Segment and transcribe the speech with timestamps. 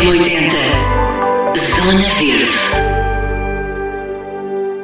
[0.00, 0.50] M80.
[1.76, 2.54] Zona Verde.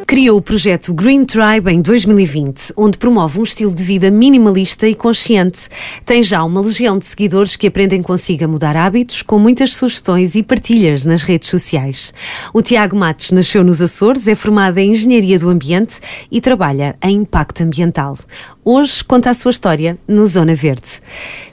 [0.07, 4.95] Criou o projeto Green Tribe em 2020, onde promove um estilo de vida minimalista e
[4.95, 5.71] consciente.
[6.05, 10.35] Tem já uma legião de seguidores que aprendem consigo a mudar hábitos, com muitas sugestões
[10.35, 12.13] e partilhas nas redes sociais.
[12.53, 15.99] O Tiago Matos nasceu nos Açores, é formado em Engenharia do Ambiente
[16.31, 18.19] e trabalha em impacto ambiental.
[18.63, 21.01] Hoje conta a sua história no Zona Verde.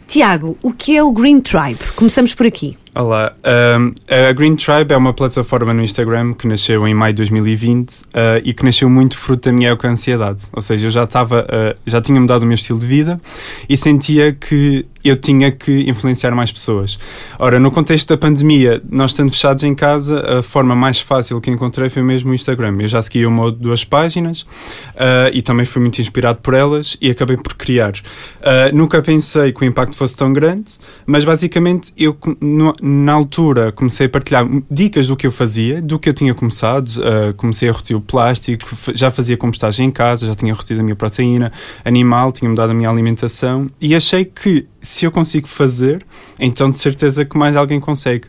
[0.05, 1.79] Tiago, o que é o Green Tribe?
[1.95, 2.77] Começamos por aqui.
[2.95, 3.33] Olá,
[3.79, 7.89] um, a Green Tribe é uma plataforma no Instagram que nasceu em maio de 2020
[7.89, 8.05] uh,
[8.43, 10.43] e que nasceu muito fruto da minha ansiedade.
[10.53, 13.19] Ou seja, eu já estava, uh, já tinha mudado o meu estilo de vida
[13.67, 16.97] e sentia que eu tinha que influenciar mais pessoas.
[17.37, 21.51] Ora, no contexto da pandemia, nós estando fechados em casa, a forma mais fácil que
[21.51, 22.77] encontrei foi mesmo o Instagram.
[22.79, 26.97] Eu já segui uma ou duas páginas uh, e também fui muito inspirado por elas
[27.01, 27.93] e acabei por criar.
[27.93, 30.73] Uh, nunca pensei que o impacto fosse tão grande,
[31.05, 35.99] mas basicamente eu, no, na altura, comecei a partilhar dicas do que eu fazia, do
[35.99, 36.87] que eu tinha começado.
[36.87, 40.83] Uh, comecei a retirar o plástico, já fazia compostagem em casa, já tinha retido a
[40.83, 41.51] minha proteína
[41.83, 46.05] animal, tinha mudado a minha alimentação e achei que se eu consigo fazer,
[46.39, 48.25] então de certeza que mais alguém consegue.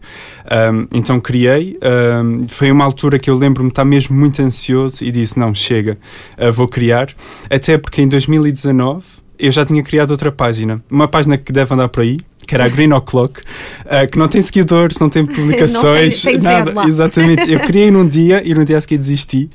[0.51, 1.79] Um, então criei,
[2.23, 5.99] um, foi uma altura que eu lembro-me estar mesmo muito ansioso e disse: não, chega,
[6.39, 7.11] uh, vou criar.
[7.51, 9.05] Até porque em 2019
[9.39, 12.65] eu já tinha criado outra página, uma página que deve andar por aí, que era
[12.65, 16.89] a Green O'Clock, uh, que não tem seguidores, não tem publicações, não tem, tem nada.
[16.89, 17.51] Exatamente.
[17.51, 19.51] Eu criei num dia e no dia a seguir desisti.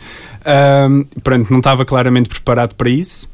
[0.45, 3.27] Um, pronto, não estava claramente preparado para isso.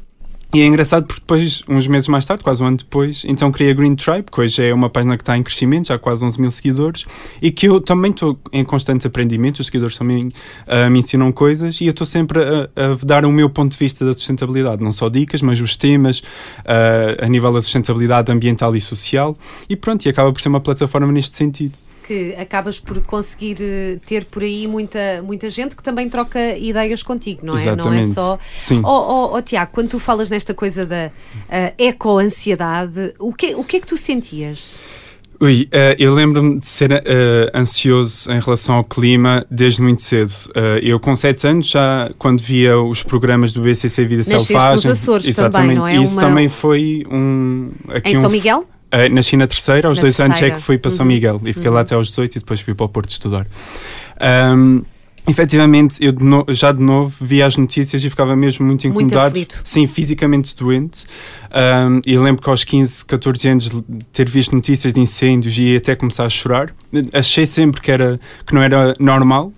[0.54, 3.72] E é engraçado porque depois, uns meses mais tarde, quase um ano depois, então criei
[3.72, 6.40] a Green Tribe, que hoje é uma página que está em crescimento, já quase 11
[6.40, 7.04] mil seguidores,
[7.42, 11.80] e que eu também estou em constante aprendimento, os seguidores também uh, me ensinam coisas,
[11.80, 14.92] e eu estou sempre a, a, dar o meu ponto de vista da sustentabilidade, não
[14.92, 19.36] só dicas, mas os temas uh, a nível da sustentabilidade ambiental e social,
[19.68, 21.74] e pronto, e acaba por ser uma plataforma neste sentido
[22.06, 27.02] que acabas por conseguir eh, ter por aí muita, muita gente que também troca ideias
[27.02, 27.62] contigo, não é?
[27.62, 28.04] Exatamente.
[28.04, 28.38] Não é só.
[28.54, 28.80] Sim.
[28.84, 33.64] Oh, oh, oh, Tiago, quando tu falas nesta coisa da uh, eco-ansiedade, o que, o
[33.64, 34.82] que é que tu sentias?
[35.40, 36.96] Ui, uh, eu lembro-me de ser uh,
[37.54, 40.32] ansioso em relação ao clima desde muito cedo.
[40.56, 44.74] Uh, eu com 7 anos já, quando via os programas do BCC Vida Nasceste Selvagem...
[44.74, 46.02] nos Açores exatamente, também, não é?
[46.02, 46.22] Isso Uma...
[46.22, 47.70] também foi um...
[48.04, 48.64] Em São Miguel?
[48.86, 50.46] Uh, nasci na terceira, aos na dois terceira.
[50.46, 51.12] anos é que fui para São uhum.
[51.12, 51.74] Miguel e fiquei uhum.
[51.74, 53.46] lá até aos 18 e depois fui para o Porto estudar.
[54.20, 54.82] Um,
[55.28, 59.34] efetivamente, eu de no, já de novo via as notícias e ficava mesmo muito incomodado.
[59.34, 61.04] Muito sim, fisicamente doente.
[61.50, 63.70] Um, e lembro que aos 15, 14 anos
[64.12, 66.72] ter visto notícias de incêndios e até começar a chorar.
[67.12, 69.52] Achei sempre que, era, que não era normal.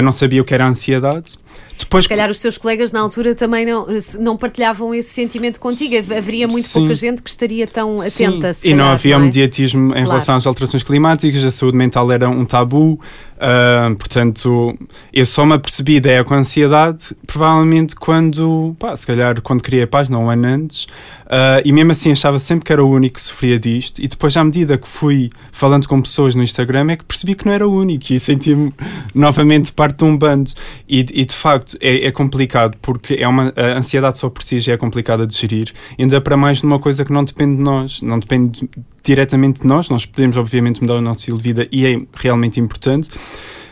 [0.00, 1.36] Não sabia o que era a ansiedade.
[1.78, 3.86] Depois, se calhar os teus colegas na altura também não,
[4.18, 5.94] não partilhavam esse sentimento contigo.
[6.16, 6.80] Haveria muito Sim.
[6.80, 8.52] pouca gente que estaria tão atenta.
[8.52, 8.68] Sim.
[8.68, 9.26] e não calhar, havia não é?
[9.26, 10.06] mediatismo em Claro.
[10.06, 12.98] relação às alterações climáticas, a saúde mental era um tabu.
[13.42, 14.78] Uh, portanto,
[15.12, 20.16] eu só me apercebi da eco-ansiedade provavelmente quando, pá, se calhar quando criei a página,
[20.16, 20.84] um ano antes,
[21.24, 24.00] uh, e mesmo assim achava sempre que era o único que sofria disto.
[24.00, 27.44] E depois, à medida que fui falando com pessoas no Instagram, é que percebi que
[27.44, 28.72] não era o único e senti-me
[29.12, 30.52] novamente parte de um bando.
[30.88, 34.60] E, e de facto é, é complicado porque é uma, a ansiedade só por si
[34.60, 38.00] já é complicada de gerir, ainda para mais numa coisa que não depende de nós,
[38.02, 38.70] não depende
[39.02, 39.88] diretamente de nós.
[39.88, 43.10] Nós podemos, obviamente, mudar o nosso estilo de vida e é realmente importante,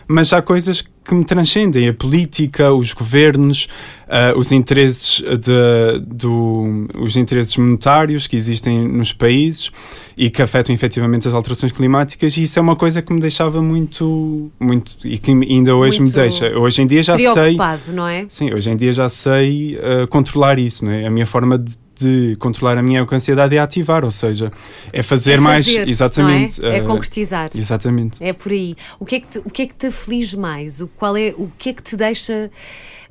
[0.07, 3.69] mas há coisas que me transcendem: a política, os governos,
[4.07, 9.71] uh, os interesses de, do, os interesses monetários que existem nos países
[10.17, 12.37] e que afetam efetivamente as alterações climáticas.
[12.37, 16.17] E isso é uma coisa que me deixava muito, muito e que ainda hoje Muito
[16.17, 16.59] me deixa.
[16.59, 17.33] Hoje em dia já sei.
[17.33, 18.27] Preocupado, não é?
[18.29, 21.07] Sim, hoje em dia já sei uh, controlar isso, não é?
[21.07, 24.51] A minha forma de, de controlar a minha ansiedade é ativar, ou seja,
[24.93, 25.67] é fazer É mais.
[25.67, 26.65] fazer, exatamente.
[26.65, 26.79] é?
[26.79, 27.51] É concretizar.
[27.55, 28.23] Exatamente.
[28.23, 28.75] É por aí.
[28.99, 30.81] O que é que te, o que é que te aflige mais?
[30.81, 32.51] O, qual é, o que é que te deixa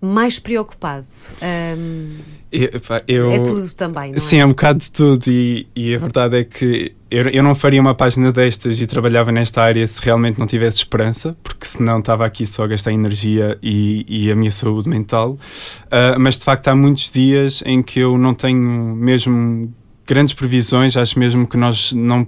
[0.02, 1.06] mais preocupado?
[1.42, 2.20] Ahm,
[3.08, 4.20] Eu, É tudo também, não é?
[4.20, 7.54] Sim, é um bocado de tudo e, e a verdade é que eu, eu não
[7.54, 12.00] faria uma página destas e trabalhava nesta área se realmente não tivesse esperança, porque senão
[12.00, 15.38] estava aqui só a gastar energia e, e a minha saúde mental.
[15.91, 18.59] Ah, mas de facto há muitos dias em que eu não tenho
[18.96, 19.73] mesmo
[20.08, 22.28] grandes previsões, acho mesmo que nós não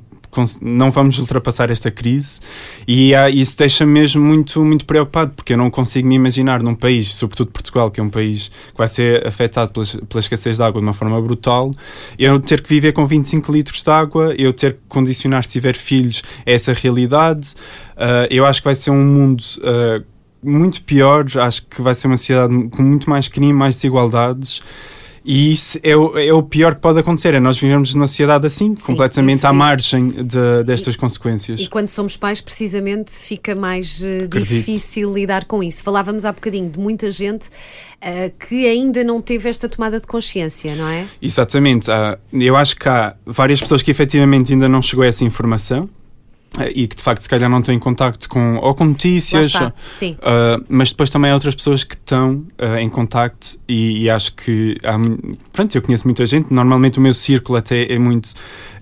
[0.62, 2.39] não vamos ultrapassar esta crise
[2.88, 7.13] e isso deixa mesmo muito, muito preocupado porque eu não consigo me imaginar num país,
[7.13, 10.81] sobretudo Portugal, que é um país que vai ser afetado pela, pela escassez de água
[10.81, 11.72] de uma forma brutal,
[12.18, 15.75] eu ter que viver com 25 litros de água, eu ter que condicionar, se tiver
[15.75, 17.54] filhos, a essa realidade.
[17.95, 20.01] Ah, eu acho que vai ser um mundo ah,
[20.44, 24.62] muito pior, acho que vai ser uma sociedade com muito mais crime, mais desigualdades.
[25.23, 28.47] E isso é o, é o pior que pode acontecer, é nós vivemos numa sociedade
[28.47, 31.59] assim, Sim, completamente à é- margem de- destas consequências.
[31.62, 35.83] E quando somos pais, precisamente, fica mais eh, difícil lidar com isso.
[35.83, 37.50] Falávamos há bocadinho de muita gente
[38.01, 41.06] eh, que ainda não teve esta tomada de consciência, não é?
[41.21, 41.91] Exatamente.
[41.91, 45.88] há- eu acho que há várias pessoas que efetivamente ainda não chegou a essa informação
[46.75, 49.74] e que de facto se calhar não em contacto com ou com notícias está.
[50.01, 54.33] Uh, mas depois também há outras pessoas que estão uh, em contacto e, e acho
[54.33, 54.98] que há,
[55.53, 58.33] pronto, eu conheço muita gente, normalmente o meu círculo até é muito uh,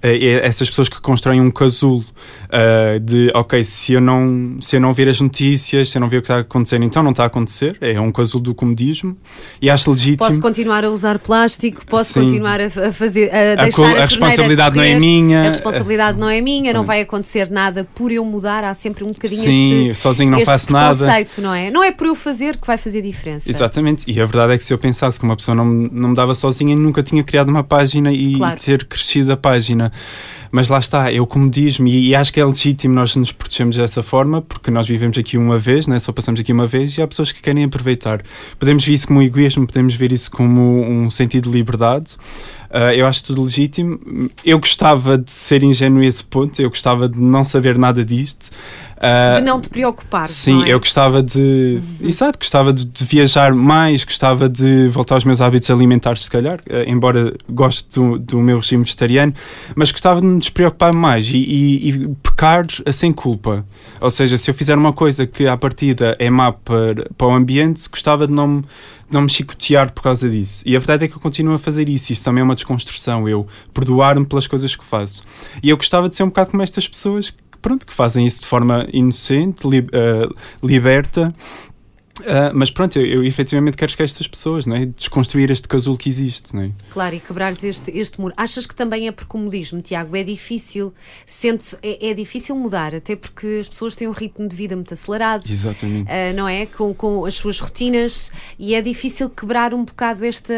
[0.01, 2.03] é essas pessoas que constroem um casulo
[2.45, 6.09] uh, de ok, se eu não se eu não ver as notícias, se eu não
[6.09, 8.55] ver o que está a acontecer, então não está a acontecer, é um casulo do
[8.55, 9.15] comodismo
[9.61, 12.21] e acho legítimo Posso continuar a usar plástico, posso Sim.
[12.21, 14.99] continuar a, fazer, a a, deixar a, a responsabilidade não é correr.
[14.99, 17.58] minha A responsabilidade não é minha, não vai acontecer nada
[17.95, 18.63] por eu mudar.
[18.63, 21.69] Há sempre um bocadinho sim, este, sozinho não este faço nada preconceito, não é?
[21.71, 23.49] Não é por eu fazer que vai fazer diferença.
[23.49, 26.09] Exatamente, e a verdade é que se eu pensasse que uma pessoa não, me- não
[26.09, 28.59] me dava sozinha, nunca tinha criado uma página e Claro.
[28.59, 29.91] ter crescido a página.
[30.51, 33.75] Mas lá está, é o comodismo e, e acho que é legítimo nós nos protegermos
[33.75, 35.99] dessa forma, porque nós vivemos aqui uma vez, né?
[35.99, 38.19] só passamos aqui uma vez e há pessoas que querem aproveitar.
[38.57, 42.15] Podemos ver isso como egoísmo, podemos ver isso como um sentido de liberdade.
[42.71, 43.99] Ah, eu acho tudo legítimo.
[44.45, 48.51] Eu gostava de ser ingênuo a esse ponto, eu gostava de não saber nada disto.
[49.01, 50.27] Ah, De não te preocupar.
[50.27, 50.73] Sim, é?
[50.73, 51.79] eu gostava de.
[52.01, 56.59] Exato, gostava de, de viajar mais, gostava de voltar aos meus hábitos alimentares, se calhar,
[56.67, 59.33] eh, embora goste do, do meu regime vegetariano,
[59.73, 63.65] mas gostava de me despreocupar mais e, e- e pecar sem culpa.
[64.01, 67.31] Ou seja, se eu fizer uma coisa que à partida é má para, para o
[67.31, 68.63] ambiente, gostava de não me.
[69.11, 70.63] Não me chicotear por causa disso.
[70.65, 72.11] E a verdade é que eu continuo a fazer isso.
[72.13, 73.27] Isso também é uma desconstrução.
[73.27, 75.23] Eu perdoar-me pelas coisas que faço.
[75.63, 78.41] E eu gostava de ser um bocado como estas pessoas que, pronto, que fazem isso
[78.41, 80.29] de forma inocente, li- eh,
[80.63, 81.33] liberta.
[82.25, 84.85] Ah, mas pronto, eu, eu efetivamente quero que estas pessoas, não é?
[84.85, 86.71] Desconstruir este casulo que existe, não é?
[86.89, 88.33] Claro, e quebrares este, este muro.
[88.37, 90.15] Achas que também é por comodismo, Tiago?
[90.15, 90.93] É difícil,
[91.25, 94.93] sente é, é difícil mudar, até porque as pessoas têm um ritmo de vida muito
[94.93, 95.43] acelerado.
[95.49, 96.09] Exatamente.
[96.11, 96.65] ah, não é?
[96.65, 100.53] Com, com as suas rotinas e é difícil quebrar um bocado esta,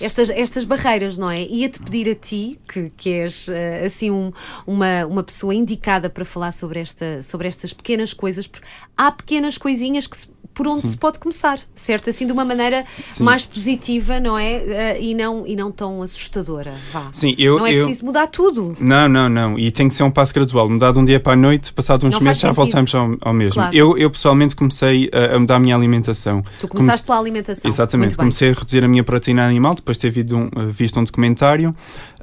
[0.00, 1.42] estas, estas barreiras, não é?
[1.44, 4.32] Ia-te pedir a ti, que, que és ah, assim um-
[4.66, 8.66] uma, uma pessoa indicada para falar sobre, esta, sobre estas pequenas coisas, porque
[8.96, 12.10] há pequenas coisinhas que se- por onde se pode começar, certo?
[12.10, 13.22] Assim de uma maneira Sim.
[13.22, 14.94] mais positiva, não é?
[14.94, 16.74] Ah, e, não, e não tão assustadora.
[16.92, 17.08] Vá.
[17.12, 17.58] Sim, eu.
[17.58, 17.84] não é eu...
[17.84, 18.76] preciso mudar tudo.
[18.80, 19.58] Não, não, não.
[19.58, 20.68] E tem que ser um passo gradual.
[20.68, 23.32] Mudar de um dia para a noite, passado uns Não meses já voltamos ao, ao
[23.32, 23.54] mesmo.
[23.54, 23.76] Claro.
[23.76, 26.42] Eu, eu pessoalmente comecei a, a mudar a minha alimentação.
[26.58, 27.68] Tu começaste pela alimentação.
[27.68, 28.16] Exatamente.
[28.16, 31.04] Comecei a reduzir a minha proteína animal depois de ter visto um, eh, visto um
[31.04, 31.74] documentário.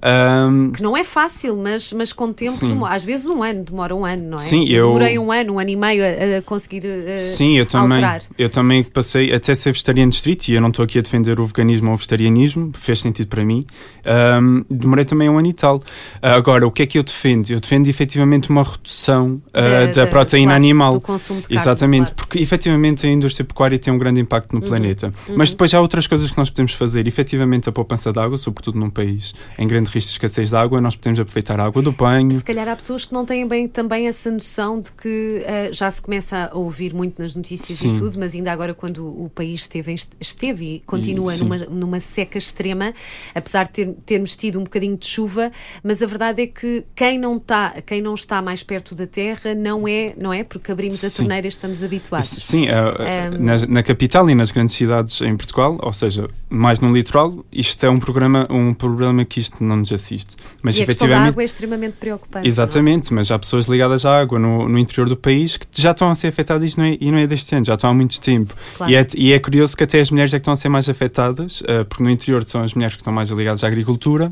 [0.02, 3.96] Ahm, Que não é fácil, mas, mas com tempo, demora- às vezes um ano, demora
[3.96, 4.42] um ano, não é?
[4.42, 7.66] Sim, eu- Demorei um ano, um ano e meio a, a conseguir eh, Sim, eu
[7.66, 8.22] também, alterar.
[8.38, 11.46] eu também passei até ser vegetariano estrito e eu não estou aqui a defender o
[11.46, 13.64] veganismo ou o vegetarianismo, fez sentido para mim.
[14.06, 15.82] Ahm, demorei também um ano e tal.
[16.22, 17.50] Ah, agora, o que é que eu defendo?
[17.50, 20.94] Eu defendo efetivamente uma redução ah, da, proteína claro, animal.
[20.94, 22.44] Do consumo de carne, Exatamente, claro, porque sim.
[22.44, 25.12] efetivamente a indústria pecuária tem um grande impacto no planeta.
[25.36, 27.08] Mas depois há outras coisas que nós podemos fazer.
[27.08, 30.80] Efetivamente, a poupança de água, sobretudo num país em grande risco de escassez de água,
[30.82, 32.32] nós podemos aproveitar a água do banho.
[32.34, 35.90] Se calhar há pessoas que não têm bem também essa noção de que eh, já
[35.90, 37.94] se começa a ouvir muito nas notícias Sim.
[37.94, 42.38] e tudo, mas ainda agora quando o país esteve, esteve e continua numa, numa seca
[42.38, 42.94] extrema,
[43.34, 45.52] apesar de ter- termos tido um bocadinho de chuva,
[45.84, 49.54] mas a verdade é que quem não está, quem não está mais perto da terra
[49.56, 50.44] não é, não é?
[50.44, 51.18] Porque abrimos a Sim.
[51.24, 52.28] torneira e estamos habituados.
[52.30, 52.96] Sim, a-
[53.36, 57.46] Um, na, na capital e nas grandes cidades em Portugal, ou seja, mais no litoral,
[57.52, 60.36] isto é um programa, um problema que isto não nos assiste.
[60.62, 61.34] Mas e a questão da efetivamente.
[61.34, 62.36] água é extremamente preocupante.
[62.36, 62.48] não é?
[62.48, 66.10] Exatamente, mas há pessoas ligadas à água no, no interior do país que já estão
[66.10, 68.20] a ser afetadas e não é, e não é deste ano, já estão há muito
[68.20, 68.54] tempo.
[68.76, 68.92] Claro.
[68.92, 70.90] E, é, e é curioso que até as mulheres é que estão a ser mais
[70.90, 74.32] afetadas, eh, porque no interior são as mulheres que estão mais ligadas à agricultura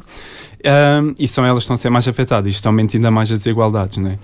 [0.65, 2.53] ahm, e são elas que estão a ser mais afetadas.
[2.53, 4.19] Isto aumenta ainda mais as desigualdades, não é?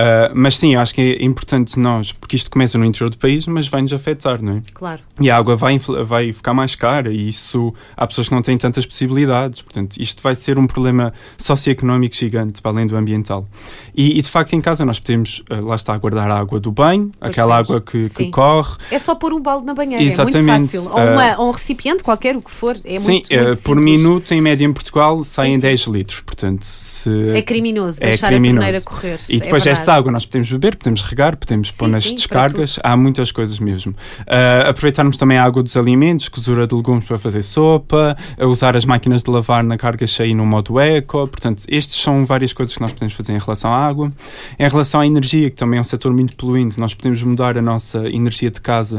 [0.00, 3.46] Ah, mas sim, acho que é importante nós, porque isto começa no interior do país,
[3.48, 4.62] mas vai-nos afetar, não é?
[4.72, 5.00] Claro.
[5.20, 8.56] E a água vai, vai ficar mais cara e isso há pessoas que não têm
[8.56, 9.60] tantas possibilidades.
[9.62, 13.46] Portanto, isto vai ser um problema socioeconómico gigante, para além do ambiental.
[13.96, 16.70] E, e, de facto, em casa nós podemos, eh, lá está, guardar a água do
[16.70, 17.70] banho, Pois aquela temos.
[17.70, 18.30] água que, que Sim.
[18.30, 18.76] corre.
[18.92, 20.42] É só pôr um balde na banheira, é Exatamente.
[20.48, 20.90] muito fácil.
[20.92, 21.04] Ou, Ah,
[21.34, 22.76] uma- ou um recipiente, qualquer o que for.
[22.84, 23.84] É Sim, muito, muito por simples.
[23.84, 25.60] minuto, em média em Portugal, saem sim.
[25.60, 26.20] 10 10 litros.
[26.20, 28.58] Portanto, se É criminoso É deixar criminoso.
[28.58, 29.20] a torneira correr.
[29.28, 32.14] E depois é esta água nós podemos beber, podemos regar, podemos Sim, pôr nas sim,
[32.14, 33.94] descargas, há muitas coisas mesmo.
[34.26, 38.84] Ah, aproveitarmos também a água dos alimentos, cozura de legumes para fazer sopa, usar as
[38.84, 41.26] máquinas de lavar na carga cheia e no modo eco.
[41.28, 44.12] Portanto, estes são várias coisas que nós podemos fazer em relação à água.
[44.58, 47.62] Em relação à energia, que também é um setor muito poluinte, nós podemos mudar a
[47.62, 48.98] nossa energia de casa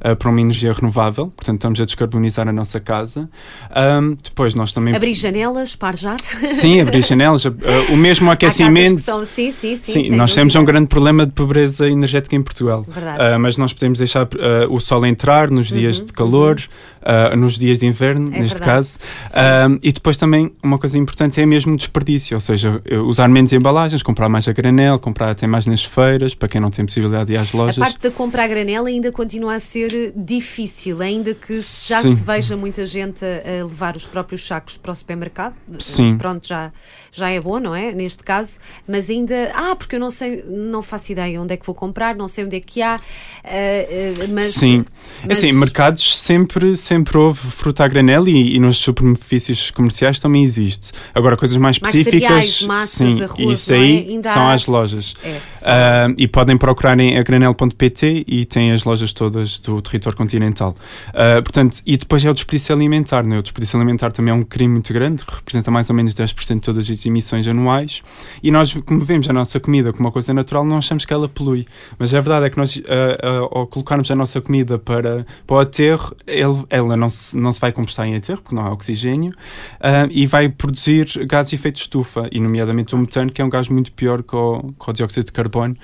[0.00, 1.28] ah, para uma energia renovável.
[1.36, 3.28] Portanto, estamos a descarbonizar a nossa casa.
[3.74, 4.94] Ahm, depois nós também...
[4.94, 6.16] Abrir janelas, parjar.
[6.44, 8.96] Sim, abrir janelas, o mesmo aquecimento.
[8.96, 9.92] que são, sim, sim, sim.
[9.92, 10.60] Sim, nós temos dúvida.
[10.60, 12.86] um grande problema de pobreza energética em Portugal.
[13.18, 16.60] Ah, mas nós podemos deixar ah, o sol entrar nos dias Uhum, de calor,
[17.02, 18.64] ah, nos dias de inverno, É neste verdade.
[18.64, 18.98] caso.
[19.34, 23.28] Ah, e depois também uma coisa importante é mesmo o desperdício, ou seja, eh, usar
[23.28, 26.84] menos embalagens, comprar mais a granel, comprar até mais nas feiras, para quem não tem
[26.84, 27.78] possibilidade de ir às A lojas.
[27.78, 32.16] parte da compra a granel ainda continua a ser eh, difícil, ainda que já Sim.
[32.16, 35.56] se veja muita gente a, a levar os próprios sacos para o supermercado.
[35.78, 36.16] Sim.
[36.18, 36.72] Pronto, já,
[37.12, 37.92] já é bom, não é?
[37.92, 39.50] Neste caso, mas ainda.
[39.54, 42.44] Ah, porque eu não sei, não faço ideia onde é que vou comprar, não sei
[42.44, 43.00] onde é que há.
[43.44, 44.84] eh, eh, mas, Sim,
[45.22, 50.18] É mas- assim, mercados sempre, sempre houve fruta a granel e, e nos superfícies comerciais
[50.18, 50.92] também existe.
[51.14, 53.76] Agora, coisas mais Mais específicas, cereais, massas, sim, arroz, isso é?
[53.76, 55.14] aí Ainda são há- as lojas.
[55.24, 60.74] É, Ah, e podem procurar em agranel.pt e tem as lojas todas do território continental.
[61.14, 63.22] Ah, portanto, e depois é o desperdício alimentar.
[63.24, 63.38] Né?
[63.38, 66.60] O desperdício alimentar também é um crime muito grande, representa mais ou menos 10% de
[66.60, 68.02] todas as emissões anuais.
[68.42, 71.28] E nós, como vemos a nossa comida como uma coisa natural, não achamos que ela
[71.28, 71.64] polui.
[71.98, 75.56] Mas a verdade é que nós, ah, ah, ao colocarmos a nossa comida para, para
[75.56, 78.72] o aterro, ele- ela não se, não se vai compostar em aterro, porque não há
[78.72, 79.34] oxigênio,
[80.10, 83.50] e vai produzir gases de efeito de estufa, e nomeadamente o metano, que é um
[83.50, 85.76] gás muito pior que o, que o dióxido de carbono.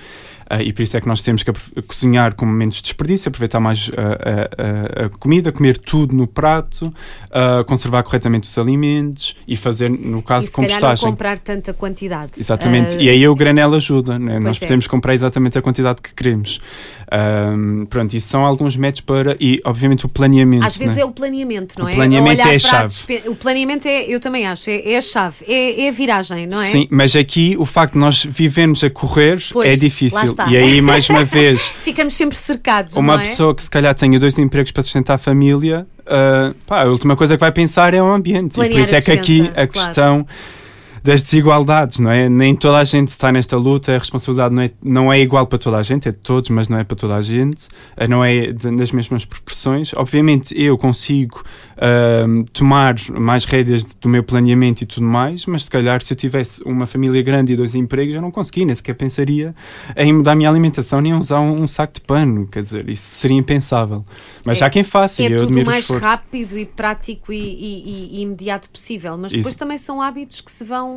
[0.49, 1.51] Ah, e por isso é que nós temos que
[1.87, 6.93] cozinhar com menos desperdício, aproveitar mais ah, a, a- a comida, comer tudo no prato,
[7.31, 11.09] ah, conservar corretamente os alimentos e fazer, no e caso de se calhar não compostagem.
[11.09, 12.31] comprar tanta quantidade.
[12.37, 14.39] Exatamente, Ah, e aí o granel ajuda, né?
[14.39, 14.59] nós é.
[14.61, 16.59] podemos comprar exatamente a quantidade que queremos.
[17.11, 19.37] Ahm, pronto, isso são alguns métodos para.
[19.39, 20.65] E obviamente o planeamento.
[20.65, 21.01] Às vezes né?
[21.03, 21.95] é o planeamento, não O é?
[21.95, 22.93] planeamento Olhar é a chave.
[23.27, 26.61] O planeamento é, eu também acho, é, é a chave, é, é a viragem, não
[26.61, 26.65] é?
[26.65, 30.19] Sim, mas aqui o facto de nós vivermos a correr Pois, é difícil.
[30.43, 30.51] Está.
[30.51, 33.19] E aí, mais uma vez, Ficamos sempre cercados, uma é?
[33.19, 37.15] pessoa que se calhar tenha dois empregos para sustentar a família, ah, pá, a última
[37.15, 38.53] coisa que vai pensar é o ambiente.
[38.53, 39.69] e por Planear isso é que aqui a claro.
[39.69, 40.27] questão
[41.07, 42.27] das desigualdades, não é?
[42.27, 45.57] Nem toda a gente está nesta luta, a responsabilidade não é, não é igual para
[45.57, 48.25] toda a gente, é de todos, mas não é para toda a gente, ah, não
[48.25, 49.93] é nas mesmas proporções.
[49.93, 51.41] Obviamente eu consigo
[51.77, 56.17] ahm, tomar mais rédeas do meu planeamento e tudo mais, mas se calhar se eu
[56.17, 59.55] tivesse uma família grande e dois empregos, eu não conseguia, nem sequer pensaria
[59.95, 63.03] em mudar a minha alimentação nem usar um, um saco de pano, quer dizer, isso
[63.15, 64.03] seria impensável.
[64.43, 67.83] Mas É- há quem faça É eu tudo mais rápido e prático e, e-
[68.13, 69.57] e- e imediato possível, mas depois Isso.
[69.57, 70.96] também são hábitos que se vão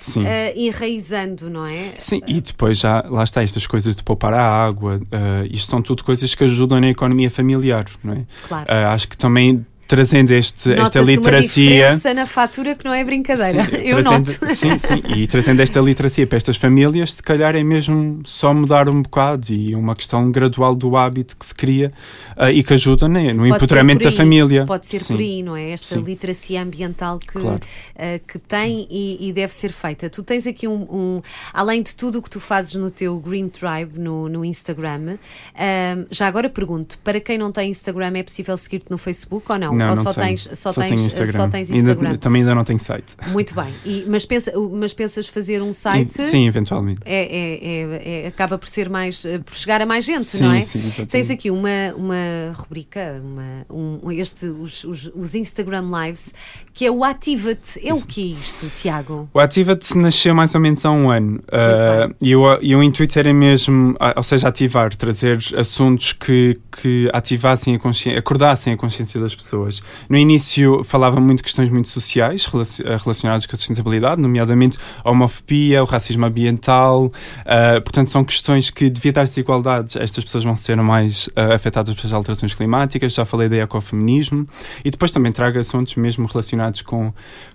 [0.00, 0.26] Sim.
[0.26, 1.94] eh, enraizando, não é?
[1.98, 5.80] Sim, e depois já, lá está, estas coisas de poupar a água, ah, isto são
[5.80, 8.24] tudo coisas que ajudam na economia familiar, não é?
[8.48, 8.66] Claro.
[8.68, 9.64] Ah, acho que também
[9.96, 11.68] trazendo este, esta Nota-se uma literacia.
[11.70, 13.66] diferença na fatura que não é brincadeira.
[13.66, 14.54] Sim, eu trazendo- noto.
[14.54, 18.88] Sim, sim, e trazendo esta literacia para estas famílias, se calhar é mesmo só mudar
[18.88, 21.92] um bocado e uma questão gradual do hábito que se cria
[22.38, 24.64] ah, e que ajuda né, no Pode empoderamento da família.
[24.64, 25.12] Pode ser Sim.
[25.14, 25.72] por aí, não é?
[25.72, 26.00] Esta Sim.
[26.00, 27.60] literacia ambiental que, Claro.
[27.94, 30.08] eh, que tem e, e deve ser feita.
[30.08, 31.22] Tu tens aqui um, um-
[31.52, 35.18] além de tudo o que tu fazes no teu Green Tribe no, no Instagram,
[35.54, 39.58] ahm, já agora pergunto, para quem não tem Instagram, é possível seguir-te no Facebook ou
[39.58, 39.74] não?
[39.74, 40.26] Não, ou não só tenho.
[40.28, 41.32] tens, só, tenho tens, Instagram.
[41.32, 42.16] só tens Ainda- Instagram?
[42.16, 43.14] também ainda não tenho site.
[43.28, 43.72] Muito bem.
[43.84, 46.22] E- mas, pensa, mas pensas fazer um E- site?
[46.22, 47.00] Sim, eventualmente.
[47.04, 50.42] É, é- é- é- acaba por ser mais eh, por chegar a mais gente, Sim,
[50.44, 50.60] não é?
[50.62, 51.10] sim, exatamente.
[51.10, 52.14] Tens aqui uma, uma
[52.54, 56.32] rubrica, uma, um, este, os, os, os Instagram Lives,
[56.72, 57.86] que é o Ativa-te.
[57.86, 59.28] É o que é isto, Tiago?
[59.32, 62.14] O Ativa-te nasceu mais ou menos há um ano bem.
[62.20, 67.08] e, o, e o intuito era mesmo, ah, ou seja, ativar, trazer assuntos que, que
[67.12, 69.61] ativassem a consciência, acordassem a consciência das pessoas.
[70.08, 75.10] No início falava muito de questões muito sociais ah, relacionadas com a sustentabilidade, nomeadamente a
[75.10, 77.12] homofobia, o racismo ambiental,
[77.44, 81.94] ah, portanto são questões que devido às desigualdades estas pessoas vão ser mais ah, afetadas
[81.94, 84.46] pelas alterações climáticas, já falei da ecofeminismo.
[84.84, 87.12] E depois também trago assuntos mesmo relacionados com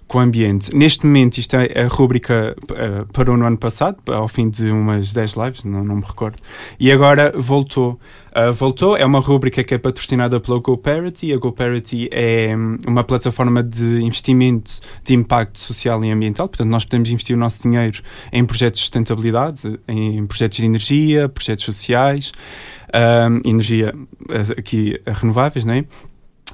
[0.07, 0.73] com o ambiente.
[0.75, 5.11] Neste momento, isto é a rúbrica eh, parou no ano passado, ao fim de umas
[5.11, 6.37] 10 lives, não, não me recordo,
[6.79, 7.99] e agora voltou.
[8.37, 11.33] Ah, voltou, é uma rúbrica que é patrocinada pela GoParity.
[11.33, 16.85] A GoParity é hum, uma plataforma de investimento de impacto social e ambiental, portanto, nós
[16.85, 17.99] podemos investir o nosso dinheiro
[18.31, 22.31] em projetos de sustentabilidade, em projetos de energia, projetos sociais,
[22.93, 23.95] ah, energia
[24.29, 25.85] eh, aqui renováveis, não é?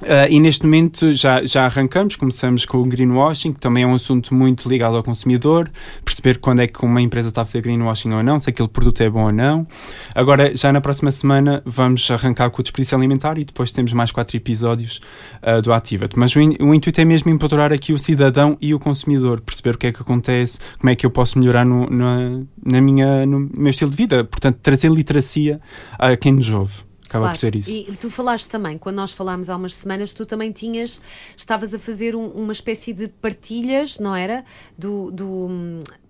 [0.02, 3.94] Uh, e neste momento já, já arrancamos, começamos com o greenwashing, que também é um
[3.94, 5.70] assunto muito ligado ao consumidor,
[6.04, 9.00] perceber quando é que uma empresa está a fazer greenwashing ou não, se aquele produto
[9.02, 9.64] é bom ou não.
[10.12, 14.10] Agora, já na próxima semana, vamos arrancar com o desperdício alimentar e depois temos mais
[14.10, 15.00] quatro episódios
[15.42, 16.18] uh, do Activate.
[16.18, 19.76] Mas o, in, o, intuito é mesmo empoderar aqui o cidadão e o consumidor, perceber
[19.76, 23.24] o que é que acontece, como é que eu posso melhorar no, na, na minha,
[23.24, 24.24] no meu estilo de vida.
[24.24, 25.60] Portanto, trazer literacia
[25.96, 26.83] a quem nos ouve.
[27.14, 27.36] Acaba claro.
[27.36, 27.70] por ser isso.
[27.70, 31.00] E tu falaste também, quando nós falámos há umas semanas, tu também tinhas,
[31.36, 34.44] estavas a fazer um, uma espécie de partilhas, não era?
[34.76, 35.48] Do, do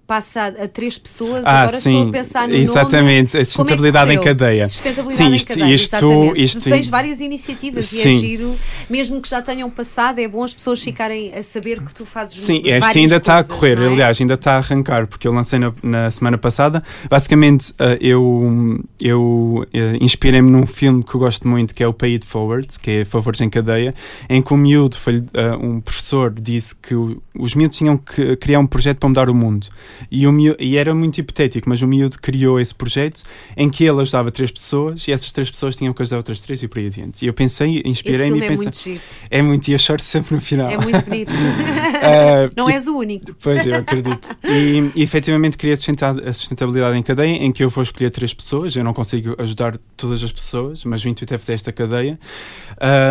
[0.06, 3.42] passa a, três pessoas, ah, agora sim, estou a pensar no Exatamente, nome.
[3.42, 4.68] a sustentabilidade é em cadeia.
[4.68, 6.42] Sustentabilidade sim, isto, em cadeia, isto, exatamente.
[6.42, 8.10] Isto, tu tens várias iniciativas sim.
[8.10, 8.56] e é giro,
[8.88, 12.40] mesmo que já tenham passado, é bom as pessoas ficarem a saber que tu fazes
[12.40, 13.86] Sim, este ainda está a correr, é?
[13.86, 16.82] aliás, ainda está a arrancar, porque eu lancei na, na semana passada.
[17.08, 21.92] Basicamente, uh, eu, eu uh, inspirei-me num filme que eu gosto muito, que é o
[21.92, 23.94] Pay It Forward, que é Favores em Cadeia,
[24.28, 25.24] em que o miúdo, foi, uh,
[25.60, 29.68] um professor, disse que os miúdos tinham que criar um projeto para mudar o mundo.
[30.10, 33.22] E o miúdo, e era muito hipotético, mas o miúdo criou esse projeto
[33.56, 36.62] em que ele ajudava três pessoas e essas três pessoas tinham que ajudar outras três
[36.62, 37.24] e por aí adiante.
[37.24, 38.64] E eu pensei, inspirei-me e é pensei.
[38.64, 39.00] Muito giro.
[39.30, 40.70] É muito, e eu choro sempre no final.
[40.70, 41.30] É muito bonito.
[41.30, 43.34] uh, Não és o único.
[43.40, 44.36] Pois, eu acredito.
[44.44, 48.74] E, e efetivamente queria a sustentabilidade em cadeia, em que eu vou escolher três pessoas.
[48.76, 52.18] Eu não consigo ajudar todas as pessoas, mas o intuito é fazer esta cadeia.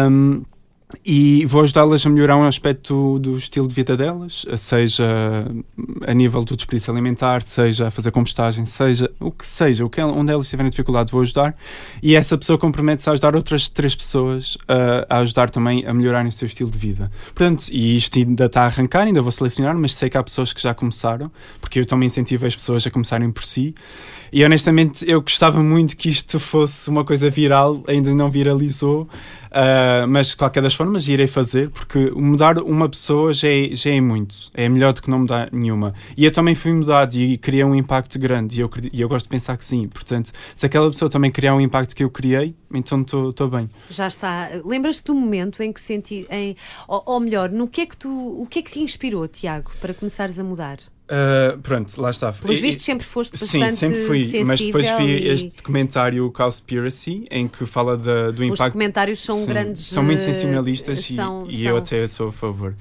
[0.10, 0.44] Um,
[1.06, 5.46] e vou ajudá-las a melhorar um aspecto do estilo de vida delas, seja
[6.06, 10.02] a nível do desperdício alimentar, seja a fazer compostagem, seja o que seja, o que,
[10.02, 11.56] onde elas tiverem dificuldade, vou ajudar.
[12.02, 16.30] E essa pessoa compromete-se a ajudar outras três pessoas a, a ajudar também a melhorarem
[16.30, 17.12] o seu estilo de vida.
[17.26, 20.54] Portanto, e isto ainda está a arrancar, ainda vou selecionar, mas sei que há pessoas
[20.54, 23.74] que já começaram, porque eu também incentivo as pessoas a começarem por si.
[24.32, 29.08] E honestamente, eu gostava muito que isto fosse uma coisa viral, ainda não viralizou.
[29.54, 33.92] Uh, mas de qualquer das formas irei fazer porque mudar uma pessoa já é, já
[33.92, 35.94] é muito, é melhor do que não mudar nenhuma.
[36.18, 39.26] E eu também fui mudado e criei um impacto grande e eu, e eu gosto
[39.26, 39.88] de pensar que sim.
[39.88, 43.70] Portanto, se aquela pessoa também criar um impacto que eu criei, então estou bem.
[43.90, 44.50] Já está.
[44.66, 46.56] Lembras-te do momento em que senti, em,
[46.88, 49.72] ou, ou melhor, no que é que tu, o que é que te inspirou, Tiago,
[49.80, 50.78] para começares a mudar?
[51.04, 52.32] Uh, pronto, lá está.
[52.32, 55.28] Pelos vistos sempre foste bastante Sim, sempre fui, mas depois vi e...
[55.28, 58.54] este documentário Cowspiracy, em que fala de, do impacto...
[58.54, 59.86] Os documentários são sim, grandes...
[59.86, 62.74] São muito eh, sensacionalistas são, e, e eu até sou a favor.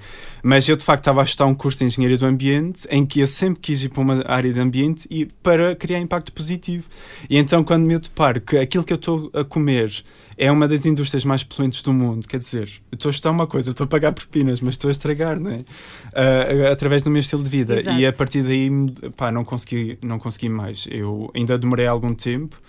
[0.43, 3.21] Mas eu de facto estava a estudar um curso de Engenharia do Ambiente, em que
[3.21, 6.85] eu sempre quis ir para uma área de ambiente e para criar impacto positivo.
[7.31, 10.03] E então quando me deparo que aquilo que eu estou a comer
[10.37, 12.27] é uma das indústrias mais poluentes do mundo.
[12.27, 15.39] Quer dizer, estou a estudar uma coisa, estou a pagar propinas, mas estou a estragar,
[15.39, 15.59] não é?
[15.59, 17.79] Uh, através do meu estilo de vida.
[17.79, 17.99] Exato.
[17.99, 18.71] E a partir daí,
[19.17, 20.89] pá, não consegui, não consegui mais.
[20.91, 22.61] Eu ainda demorei algum tempo.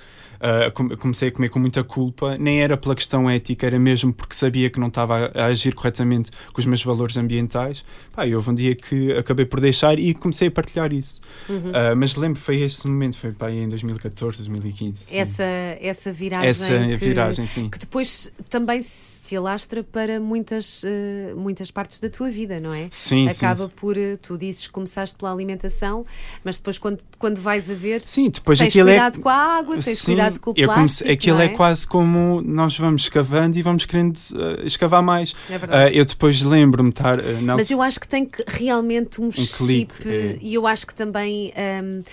[0.44, 4.36] Uh, comecei a comer com muita culpa, nem era pela questão ética, era mesmo porque
[4.36, 7.86] sabia que não estava a, a agir corretamente com os meus valores ambientais.
[8.14, 11.22] Pá, e houve um dia que acabei por deixar e comecei a partilhar isso.
[11.48, 11.70] Uhum.
[11.70, 15.16] Uh, mas lembro, foi esse momento, foi pá, em 2014, 2015.
[15.16, 15.44] Essa,
[15.80, 17.70] essa viragem, essa que, viragem sim.
[17.70, 22.88] que depois também se alastra para muitas, uh, muitas partes da tua vida, não é?
[22.92, 23.72] Sim, Acaba sim.
[23.76, 26.06] por, tu dizes começaste pela alimentação,
[26.44, 29.22] mas depois quando, quando vais a ver, sim, depois tens é cuidado é...
[29.22, 30.76] com a água, tens sim, cuidado com o plástico.
[30.76, 31.46] Comecei, aquilo é?
[31.46, 31.50] é?
[31.50, 35.36] quase como nós vamos escavando e vamos querendo uh, escavar mais.
[35.50, 35.98] É verdade.
[35.98, 37.18] Eu depois lembro-me estar.
[37.18, 40.38] Uh, Mas eu acho que tem que realmente um, um chip clique, é.
[40.42, 42.04] e eu acho que também um,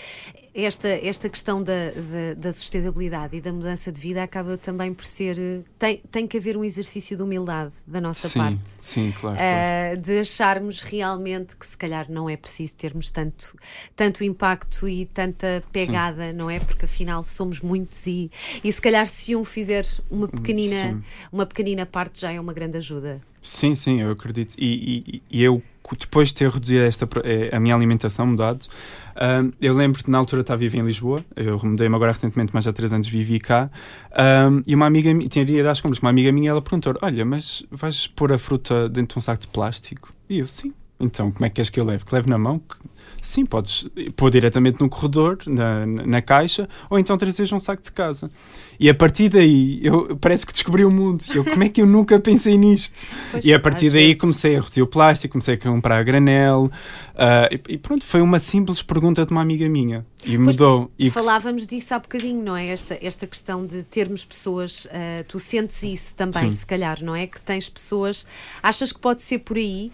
[0.54, 5.04] esta, esta questão da, da, da, sustentabilidade e da mudança de vida acaba também por
[5.04, 5.62] ser.
[5.78, 8.60] Tem, tem que haver um exercício de humildade da nossa sim, parte.
[8.64, 10.00] Sim, claro, uh, claro.
[10.00, 13.56] De acharmos realmente que se calhar não é preciso termos tanto,
[13.94, 16.36] tanto impacto e tanta pegada, sim.
[16.36, 16.58] não é?
[16.58, 18.30] Porque afinal somos muitos e,
[18.62, 22.76] e se calhar se um fizer uma pequenina, uma pequenina parte já é uma grande
[22.76, 23.20] ajuda.
[23.42, 24.54] Sim, sim, eu acredito.
[24.58, 25.62] E, e, e eu,
[25.98, 28.66] depois de ter reduzido esta, eh, a minha alimentação, mudado,
[29.60, 32.66] eu lembro que na altura estava a viver em Lisboa, eu mudei-me agora recentemente, mas
[32.66, 33.70] há três anos vivi cá,
[34.66, 37.64] e uma amiga minha, tinha ido às compras, uma amiga minha, ela perguntou: Olha, mas
[37.70, 40.12] vais pôr a fruta dentro de um saco de plástico?
[40.28, 40.72] E eu, sim.
[40.98, 42.04] Então, como é que queres que eu leve?
[42.04, 42.60] Que leve na mão?
[43.22, 47.92] Sim, podes pôr diretamente no corredor, na, na caixa, ou então trazeres um saco de
[47.92, 48.30] casa.
[48.80, 51.22] E a partir daí, eu parece que descobri o mundo.
[51.34, 53.06] Eu, como é que eu nunca pensei nisto?
[53.30, 54.20] Pois, e a partir daí vezes...
[54.22, 56.70] comecei a reduzir o plástico, comecei a comprar a granel.
[57.12, 60.06] Uh, e, e, pronto, foi uma simples pergunta de uma amiga minha.
[60.24, 60.90] E pois, mudou.
[60.98, 61.10] E...
[61.10, 62.68] Falávamos disso há bocadinho, não é?
[62.68, 64.86] Esta, esta questão de termos pessoas.
[64.86, 66.56] Uh, tu sentes isso também, Sim.
[66.56, 67.26] se calhar, não é?
[67.26, 68.26] Que tens pessoas.
[68.62, 69.92] Achas que pode ser por aí?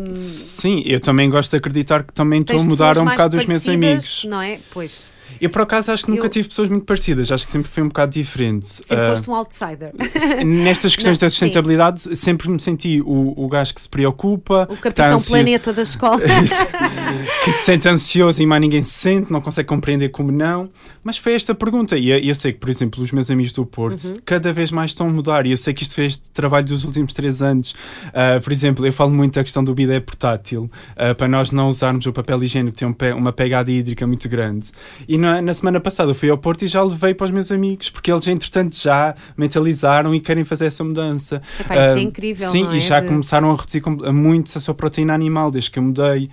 [0.00, 0.12] Um...
[0.12, 3.68] Sim, eu também gosto de acreditar que também estou a mudar um bocado os meus
[3.68, 4.24] amigos.
[4.28, 4.58] Não é?
[4.72, 5.16] Pois.
[5.40, 7.30] Eu, por acaso, acho que nunca Eu- tive pessoas muito parecidas.
[7.30, 8.66] Acho que sempre foi um bocado diferente.
[8.68, 9.92] Sempre Ah, foste um outsider.
[10.44, 14.76] Nestas questões Não, da sustentabilidade, sempre me senti o, o gajo que se preocupa, O
[14.76, 16.18] capitão ansio- planeta da escola.
[17.44, 20.68] que se sente ansioso e mais ninguém se sente, não consegue compreender como não.
[21.02, 21.96] Mas foi esta pergunta.
[21.96, 24.16] E eu, eu sei que, por exemplo, os meus amigos do Porto Uhum.
[24.24, 25.46] cada vez mais estão a mudar.
[25.46, 27.74] E eu sei que isto fez trabalho dos últimos três anos.
[28.12, 31.68] Ah, por exemplo, eu falo muito da questão do bidé portátil, ah, para nós não
[31.68, 34.70] usarmos o papel higiênico que tem um pe- uma pegada hídrica muito grande.
[35.08, 37.50] E na, na semana passada eu fui ao Porto e já levei para os meus
[37.52, 41.42] amigos, porque eles, entretanto, já mentalizaram e querem fazer essa mudança.
[41.60, 42.76] Epá, isso é incrível, Sim, não é?
[42.76, 46.30] e já De- começaram a reduzir muito a sua proteína animal desde que eu mudei.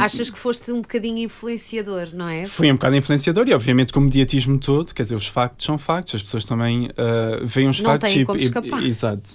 [0.00, 2.46] Achas que foste um bocadinho influenciador, não é?
[2.46, 5.78] Fui um bocado influenciador e, obviamente, com o mediatismo todo, quer dizer, os factos são
[5.78, 8.82] factos, as pessoas também ah, veem os Não factos têm e, como e- escapar.
[8.82, 9.30] e- Exato.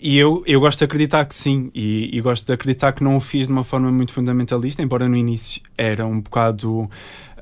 [0.00, 3.16] E eu, eu gosto de acreditar que sim, e, e gosto de acreditar que não
[3.16, 6.88] o fiz de uma forma muito fundamentalista, embora no início era um bocado.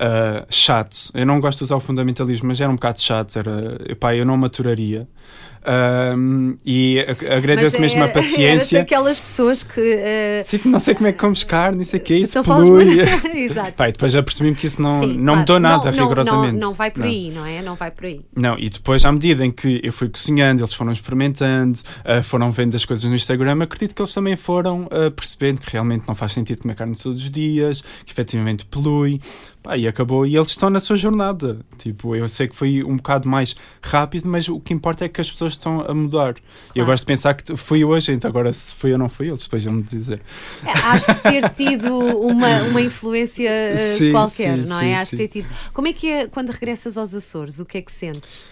[0.01, 3.39] Ah, chato, eu não gosto de usar o fundamentalismo, mas era um bocado chato.
[3.39, 5.07] Era, epá, eu não maturaria.
[6.65, 8.77] E agradeço Mas mesmo era- a paciência.
[8.79, 9.79] Eras daquelas pessoas que.
[9.81, 12.99] eh, Tipo, não sei como é que comes carne, isso aqui, isso polui.
[13.35, 13.83] Exato.
[13.83, 15.39] E depois já percebi-me que isso não, Sim, não claro.
[15.41, 16.53] mudou nada, Não- não- rigorosamente.
[16.55, 17.63] Não, não vai por aí, não é?
[17.63, 18.21] Não vai por aí.
[18.35, 22.51] Não, e depois, à medida em que eu fui cozinhando, eles foram experimentando, ah, foram
[22.51, 26.15] vendo as coisas no Instagram, acredito que eles também foram ah, percebendo que realmente não
[26.15, 29.21] faz sentido comer carne todos os dias, que efetivamente polui.
[29.63, 31.59] Pá, e acabou, e eles estão na sua jornada.
[31.77, 35.21] Tipo, eu sei que foi um bocado mais rápido, mas o que importa é que
[35.21, 36.37] as pessoas estão a mudar.
[36.75, 36.87] E Eu Claro.
[36.93, 39.43] gosto de pensar que fui eu hoje, então agora se fui ou não fui eles,
[39.43, 40.23] depois vão-me dizer.
[40.65, 44.95] É, Has de ter tido uma, uma influência eh, Sim, qualquer, sim, não sim, é?
[44.97, 45.17] Has de sim.
[45.19, 45.49] ter tido.
[45.75, 47.59] Como é que é quando regressas aos Açores?
[47.59, 48.49] O que é que sentes?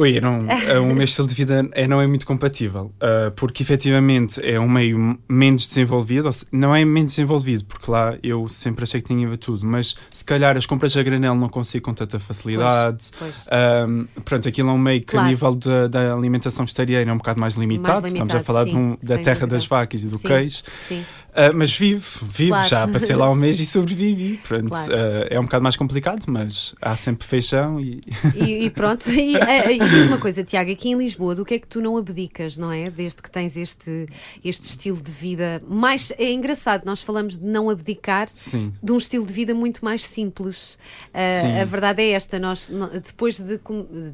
[0.00, 0.38] Oi, não,
[0.80, 4.68] o meu estilo de vida é, não é muito compatível, ah, porque efetivamente é um
[4.68, 9.36] meio menos desenvolvido, se- não é menos desenvolvido, porque lá eu sempre achei que tinha
[9.36, 13.08] tudo, mas se calhar as compras a granel não consigo com tanta facilidade.
[13.18, 13.48] Pois.
[13.50, 15.26] Ahm, pronto, aquilo é um meio que Claro.
[15.26, 18.44] a nível da, da alimentação vegetariana é um bocado mais limitado, Mais estamos a limitado,
[18.44, 19.46] falar de sim, um- da terra dúvida.
[19.48, 21.04] das vacas e do Sim, queijo, Sim.
[21.34, 22.68] Ah, mas vivo, vivo, Claro.
[22.68, 24.92] já passei lá um mês e sobrevivi, pronto, Claro.
[24.92, 28.00] ah, é um bocado mais complicado, mas há sempre feijão e...
[28.34, 31.58] E, e pronto, e, e diz uma coisa, Tiago, aqui em Lisboa, do que é
[31.58, 32.90] que tu não abdicas, não é?
[32.90, 34.06] Desde que tens este,
[34.44, 36.12] este estilo de vida mais.
[36.18, 38.72] É engraçado, nós falamos de não abdicar Sim.
[38.82, 40.74] de um estilo de vida muito mais simples.
[41.14, 41.60] Uh, Sim.
[41.60, 42.70] a verdade é esta: nós,
[43.06, 43.58] depois de,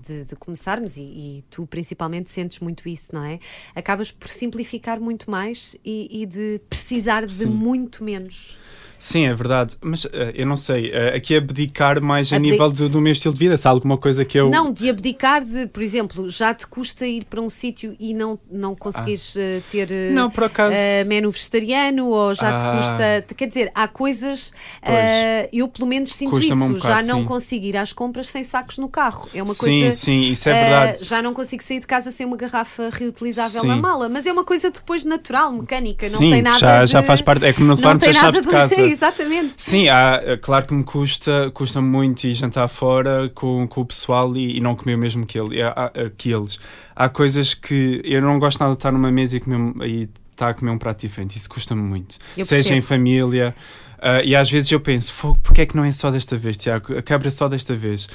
[0.06, 3.38] de- de começarmos, e, e tu principalmente sentes muito isso, não é?
[3.74, 7.46] Acabas por simplificar muito mais e, e de precisar de Sim.
[7.46, 8.56] muito menos.
[9.04, 9.76] Sim, é verdade.
[9.82, 13.34] Mas eh, eu não sei, eh, aqui abdicar mais a nível do, do meu estilo
[13.34, 14.48] de vida, se há alguma coisa que eu.
[14.48, 18.38] Não, de abdicar de, por exemplo, já te custa ir para um sítio e não,
[18.50, 20.74] não conseguires uh, ter uh, Não, por acaso.
[20.74, 22.76] uh, menu vegetariano ou já te Ah.
[22.78, 23.34] custa.
[23.34, 24.54] Quer dizer, há coisas.
[24.82, 26.54] Uh, eu, pelo menos, sinto isso.
[26.54, 27.24] um bocado, já não sim.
[27.26, 29.28] consigo ir às compras sem sacos no carro.
[29.34, 29.96] É uma sim, coisa.
[29.98, 31.04] sim, isso é uh, verdade.
[31.04, 33.68] já não consigo sair de casa sem uma garrafa reutilizável Sim.
[33.68, 36.90] na mala, mas é uma coisa depois natural, mecânica, não sim, tem nada já, de...
[36.90, 37.44] já faz parte.
[37.44, 38.74] É como não levarmos as chaves de casa.
[38.94, 39.54] Exatamente.
[39.58, 43.84] Sim, há, é claro que me custa, custa muito ir jantar fora com, com o
[43.84, 46.58] pessoal e, e não comer o mesmo que, ele, há- há- que eles.
[46.94, 50.50] Há coisas que eu não gosto nada de estar numa mesa e, comer, e estar
[50.50, 51.36] a comer um prato diferente.
[51.36, 52.16] Isso custa-me muito.
[52.44, 53.54] Seja em família.
[54.00, 56.56] ah, e às vezes eu penso, fogo, porque é que não é só desta vez,
[56.56, 56.96] Tiago?
[56.96, 58.08] A quebra é só desta vez.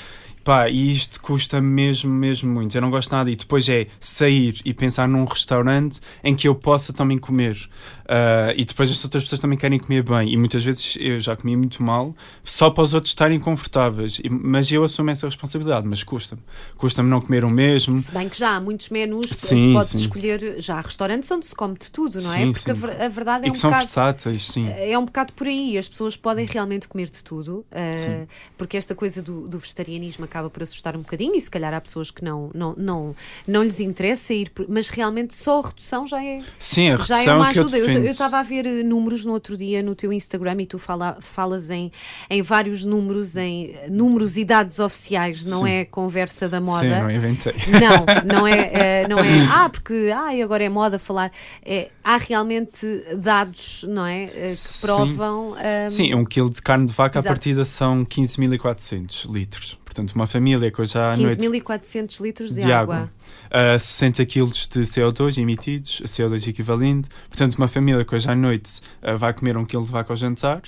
[0.49, 2.75] Pá, e isto custa mesmo, mesmo muito.
[2.75, 3.29] Eu não gosto nada.
[3.29, 7.69] E depois é sair e pensar num restaurante em que eu possa também comer.
[8.07, 10.33] Ah, e depois as outras pessoas também querem comer bem.
[10.33, 14.17] E muitas vezes eu já comi muito mal, só para os outros estarem confortáveis.
[14.23, 16.41] E- mas eu assumo essa responsabilidade, mas custa-me.
[16.75, 17.95] Custa-me não comer o mesmo.
[17.99, 19.97] Se bem que já há muitos menus, Sim, podes sim.
[19.99, 20.55] escolher.
[20.59, 22.45] Já há restaurantes onde se come de tudo, não é?
[22.45, 22.81] Sim, Porque a sim.
[22.81, 23.85] ver- a, verdade é E um que são bocado.
[23.85, 24.67] versáteis, sim.
[24.75, 28.95] É um bocado por aí, as pessoas podem realmente comer de tudo, uh, porque esta
[28.95, 32.23] coisa do, do vegetarianismo acaba por assustar um bocadinho e se calhar há pessoas que
[32.23, 33.15] não, não, não,
[33.47, 37.15] não lhes interessa ir, por- mas realmente só a redução já é, Sim, a já
[37.15, 37.77] é redução uma eu ajuda.
[37.79, 41.17] Eu estava a ver eh, números no outro dia no teu Instagram e tu fala,
[41.19, 41.91] falas em,
[42.29, 45.69] em vários números, em eh, números e dados oficiais, não Sim.
[45.71, 46.81] é conversa da moda.
[46.83, 47.53] Sim, não inventei.
[47.67, 48.05] Não,
[48.39, 48.59] não é,
[49.03, 51.31] eh, não é, ah, porque ah, agora é moda falar.
[51.65, 52.85] É, há realmente
[53.17, 54.27] dados, não é?
[54.27, 54.85] que Sim.
[54.85, 55.55] provam.
[55.57, 57.27] ehm, Sim, um quilo de carne de vaca Exato.
[57.31, 59.78] à partida são 15.400 litros.
[59.89, 63.09] Portanto, uma família que hoje à noite 15.400 litros de, de água.
[63.51, 67.09] água, uh, 60 quilos de CO2 emitidos, CO2 equivalente.
[67.27, 70.15] Portanto, uma família que hoje à noite uh, vai comer um quilo de vaca ao
[70.15, 70.61] jantar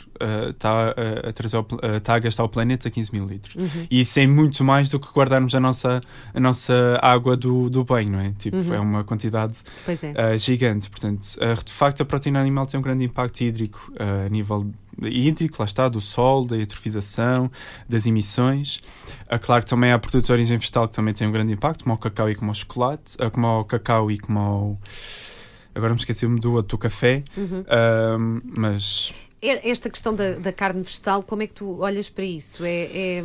[0.50, 0.90] está
[1.28, 3.56] a, trazer ao pla- uh, tá a gastar ao planeta 15 mil litros.
[3.56, 3.88] Uhum.
[3.92, 6.02] E isso é muito mais do que guardarmos a nossa,
[6.34, 8.34] a nossa água do, do banho, não é?
[8.40, 8.74] Tipo, Uhum.
[8.74, 10.34] é uma quantidade é.
[10.34, 10.90] uh, gigante.
[10.90, 14.66] Portanto, uh, de facto, a proteína animal tem um grande impacto hídrico uh, a nível
[15.02, 17.50] hídrico, lá está, do sol, da eutrofização,
[17.88, 18.78] das emissões.
[19.32, 21.84] Uh, claro que também há produtos de origem vegetal que também têm um grande impacto,
[21.84, 24.78] como o cacau e como o chocolate, uh, como o cacau e como o
[25.74, 27.62] agora me esqueci-me do outro café, Uhum.
[27.62, 32.64] uh, mas Esta questão da, da carne vegetal, como é que tu olhas para isso?
[32.64, 33.24] É, é-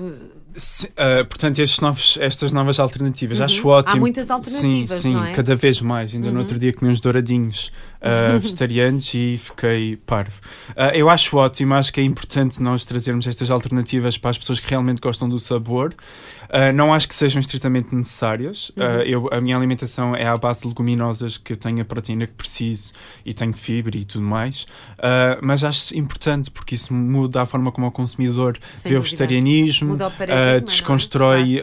[0.55, 3.45] Se- uh, portanto, estes novos, estas novas alternativas, Uhum.
[3.45, 3.97] acho ótimo.
[3.97, 5.33] Há muitas alternativas, sim, sim, é?
[5.33, 6.15] cada vez mais.
[6.15, 6.39] Ainda no Uhum.
[6.41, 10.41] outro dia comi uns douradinhos uh, vegetarianos e fiquei parvo.
[10.71, 14.61] Uh, eu acho ótimo, acho que é importante nós trazermos estas alternativas para as pessoas
[14.61, 15.95] que realmente gostam do sabor.
[16.45, 18.71] Uh, não acho que sejam estritamente necessárias.
[18.71, 19.03] Uh, Uhum.
[19.03, 22.35] eu, a minha alimentação é à base de leguminosas, que eu tenho a proteína que
[22.35, 22.93] preciso
[23.25, 24.67] e tenho fibra e tudo mais.
[25.43, 29.95] Mas acho importante porque isso muda a forma como o consumidor sem vê o vegetarianismo,
[29.95, 30.61] o é?
[30.61, 31.61] desconstrói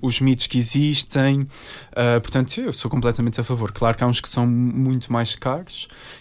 [0.00, 1.46] os mitos que existem.
[2.22, 3.72] Portanto, eu sou completamente a favor.
[3.72, 5.61] Claro que há uns que são muito mais caros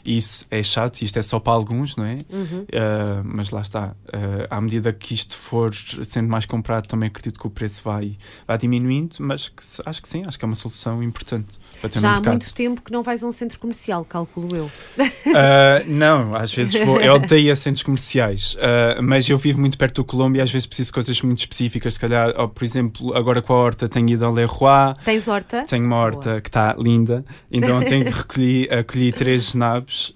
[0.05, 2.19] e isso é chato, isto é só para alguns, não é?
[2.29, 2.61] Uhum.
[2.61, 3.95] Uh, mas lá está.
[4.07, 5.73] Uh, à medida que isto for
[6.03, 10.07] sendo mais comprado, também acredito que o preço vai, vai diminuindo, mas que acho que
[10.07, 13.03] sim, acho que é uma solução importante para ter Já há muito tempo que não
[13.03, 14.65] vais a um centro comercial, calculo eu.
[14.65, 16.99] Uh, não, às vezes vou.
[16.99, 18.55] Eu odeio a centros comerciais,
[19.01, 21.93] mas eu vivo muito perto do Colombo e às vezes preciso de coisas muito específicas.
[21.93, 25.63] Se calhar, ou, por exemplo, agora com a horta tenho ido ao Leroy, Tens horta?
[25.65, 27.23] tenho uma horta que está linda.
[27.51, 30.15] Então ontem recolhi, acolhi três nabos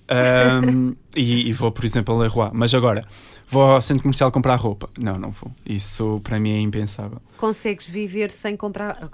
[0.63, 2.49] um, e, e vou, por exemplo, ao Leroy.
[2.53, 3.05] Mas agora,
[3.49, 4.89] vou ao centro comercial comprar roupa?
[4.97, 5.51] Não, não vou.
[5.65, 7.21] Isso para mim é impensável.
[7.37, 9.09] Consegues viver sem comprar.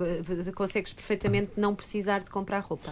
[0.55, 2.91] Consegues perfeitamente não precisar de comprar roupa.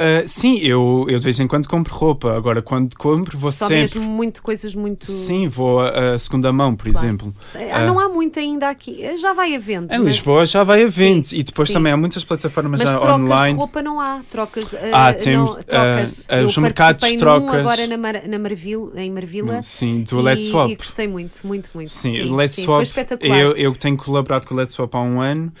[0.00, 2.34] Uh, sim, eu, eu de vez em quando compro roupa.
[2.34, 3.82] Agora, quando compro, vou Só sempre.
[3.82, 5.04] mesmo muito coisas muito.
[5.10, 7.06] Sim, vou a, a segunda mão, por Claro.
[7.06, 7.34] exemplo.
[7.70, 9.14] Ah, não há muito ainda aqui.
[9.18, 9.92] Já vai havendo.
[9.92, 11.74] Em mas- Lisboa já vai havendo Sim, e depois sim.
[11.74, 13.52] também há muitas plataformas Mas já trocas online.
[13.52, 14.20] de roupa não há.
[14.30, 16.26] Trocas de, Ah, ah, temos, não, trocas.
[16.30, 17.54] ah, Eu os mercados trocas.
[17.54, 19.62] agora na, Mar, na Marvila, em Marvila.
[19.62, 20.70] Sim, do e, Let's Swap.
[20.70, 21.90] e gostei muito, muito, muito.
[21.90, 22.76] Sim, o Let's sim, Swap.
[22.78, 23.38] Foi espetacular.
[23.38, 25.52] Eu, eu tenho colaborado com o Let's Swap há um ano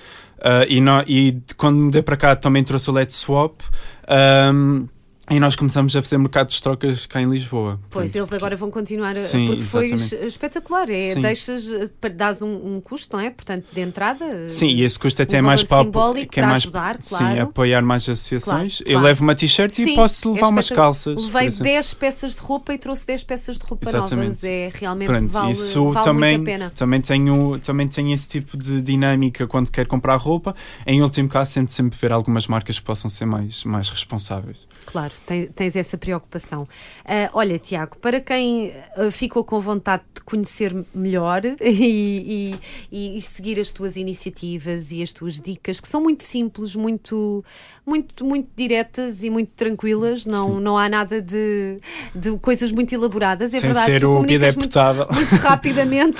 [0.42, 3.60] ah, e, nó- e quando me dei para cá também trouxe o Let's Swap.
[4.08, 4.86] ahm,
[5.30, 7.78] e nós começamos a fazer mercados de trocas cá em Lisboa.
[7.88, 10.26] Pois, Portanto, eles agora vão continuar, Sim, porque foi exatamente.
[10.26, 10.90] espetacular.
[10.90, 11.20] É, Sim.
[11.20, 13.30] deixas, eh, dás um, um custo, não é?
[13.30, 14.50] Portanto, de entrada.
[14.50, 16.96] Sim, e esse custo até um é mais para simbólico que é para mais, ajudar,
[17.00, 17.42] Sim, claro.
[17.42, 18.78] apoiar mais associações.
[18.78, 19.06] Claro, Eu claro.
[19.06, 20.86] levo uma t-shirt Sim, e posso é levar umas espetacular.
[20.86, 21.24] calças.
[21.24, 21.64] Levei exemplo.
[21.64, 24.10] 10 peças de roupa e trouxe 10 peças de roupa novas.
[24.12, 24.46] Exatamente.
[24.48, 26.72] É realmente Pronto, vale, isso vale também, muito a pena.
[26.74, 30.54] também, tenho, também tenho esse tipo de dinâmica quando quero comprar roupa.
[30.86, 34.56] Em último caso, sempre, sempre ver algumas marcas que possam ser mais, mais responsáveis.
[34.86, 35.12] Claro,
[35.54, 36.66] tens essa preocupação.
[37.04, 42.54] Ah, olha, Tiago, para quem ah, ficou com vontade de conhecer melhor e,
[42.90, 47.44] e- e seguir as tuas iniciativas e as tuas dicas, que são muito simples, muito,
[47.90, 51.78] muito, muito diretas e muito tranquilas, não, não há nada de,
[52.14, 53.52] de coisas muito elaboradas.
[53.52, 55.06] É Sem verdade, ser tu o comunicas muito, bideputável.
[55.12, 56.18] muito rapidamente.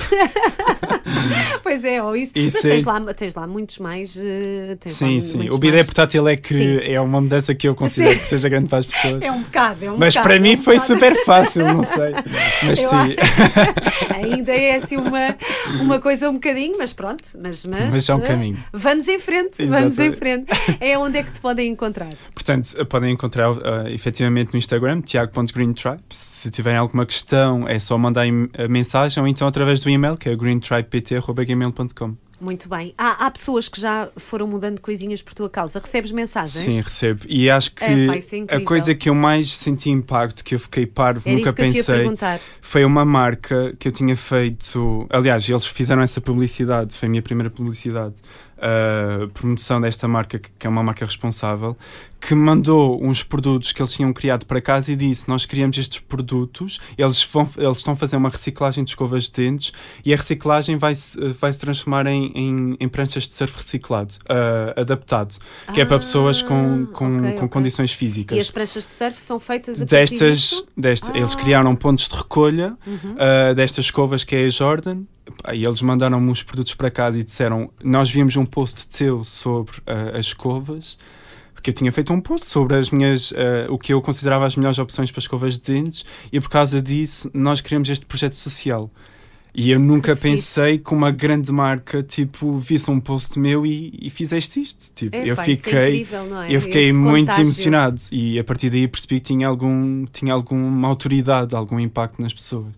[1.63, 2.33] pois é, ou isso.
[2.35, 4.17] Isso Mas é- tens lá, tens lá muitos mais.
[4.17, 5.37] eh, tens lá Sim, sim.
[5.39, 6.79] muitos O bidé mais- portátil é que Sim.
[6.83, 8.21] é uma mudança que eu considero Sim.
[8.21, 9.23] que seja grande para as pessoas.
[9.23, 10.95] É um bocado, é um Mas bocado, para é mim um foi bocado.
[10.95, 12.13] super fácil, não sei.
[12.67, 12.97] Mas Eu sim.
[14.15, 15.37] Ainda é assim uma,
[15.81, 18.65] uma coisa um bocadinho, mas pronto, mas, mas, Mas é um eh, caminho.
[18.73, 20.17] Vamos em frente, vamos em Exatamente.
[20.19, 20.51] frente.
[20.81, 22.13] É onde é que te podem encontrar.
[22.35, 26.03] Portanto, podem encontrar uh, efetivamente no Instagram, tiago.greentribe.
[26.11, 30.29] Se tiverem alguma questão, é só mandar a mensagem ou então através do e-mail, que
[30.29, 32.17] é greentribept.gmail.com.
[32.41, 32.95] Muito bem.
[32.97, 35.79] Há, há pessoas que já foram mudando coisinhas por tua causa.
[35.79, 36.65] Recebes mensagens?
[36.65, 37.21] Sim, recebo.
[37.29, 38.65] E acho que É, isso é a incrível.
[38.65, 42.07] coisa que eu mais senti impacto, que eu fiquei parvo, Era nunca que pensei,
[42.63, 45.07] foi uma marca que eu tinha feito.
[45.11, 48.15] Aliás, eles fizeram essa publicidade, foi a minha primeira publicidade.
[48.61, 51.75] A promoção desta marca, que que é uma marca responsável,
[52.21, 56.01] que mandou uns produtos que eles tinham criado para casa e disse: Nós criamos estes
[56.01, 59.73] produtos, eles, vão, eles estão a fazer uma reciclagem de escovas de dentes
[60.05, 64.15] e a reciclagem vai se, vai -se transformar em, em, em pranchas de surf reciclado,
[64.29, 65.37] ah, adaptado,
[65.73, 67.49] que é para pessoas com, Ah, com, ok, com ok.
[67.49, 71.39] condições físicas E as pranchas de surf são feitas a destas, desta, eles Ah.
[71.39, 73.15] criaram pontos de recolha Uhum.
[73.15, 75.05] uh, destas escovas que é a Jordan
[75.53, 79.79] E eles mandaram-me uns produtos para casa e disseram nós vimos um post teu sobre
[79.79, 80.99] uh, as escovas
[81.55, 83.37] porque eu tinha feito um post sobre as minhas uh,
[83.69, 87.31] o que eu considerava as melhores opções para escovas de dentes e por causa disso
[87.35, 88.91] nós criamos este projeto social
[89.55, 90.31] e eu nunca Que fixe.
[90.55, 95.17] pensei que uma grande marca tipo visse um post meu e, e fizeste isto tipo,
[95.17, 96.55] eu Epá, isso é fiquei incrível, é?
[96.57, 97.45] eu fiquei Esse muito contágio.
[97.45, 102.33] emocionado e a partir daí percebi que tinha, algum, tinha alguma autoridade, algum impacto nas
[102.33, 102.73] pessoas.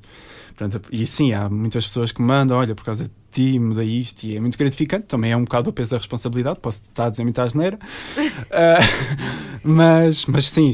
[0.53, 4.37] Portanto, e sim, há muitas pessoas que mandam, olha, por causa ti, mudei isto e
[4.37, 5.07] é muito gratificante.
[5.07, 7.79] Também é um bocado o peso da responsabilidade, posso estar a dizer muita asneira.
[8.17, 10.73] uh, mas, mas sim,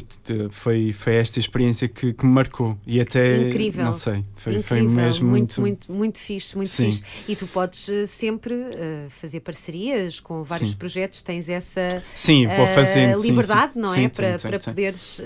[0.50, 3.48] foi, foi esta experiência que, que me marcou e até.
[3.48, 3.84] Incrível.
[3.84, 4.62] Não sei, foi, Incrível.
[4.62, 6.86] foi mesmo muito, muito, muito, muito fixe, muito sim.
[6.86, 7.04] fixe.
[7.28, 10.76] E tu podes eh, sempre uh, fazer parcerias com vários sim.
[10.76, 14.08] projetos, tens essa sim, vou fazendo, liberdade, sim, não é?
[14.08, 15.22] para, para poderes.